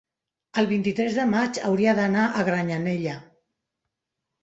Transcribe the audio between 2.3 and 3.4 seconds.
a Granyanella.